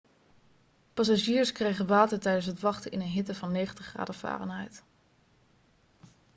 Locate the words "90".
3.51-3.85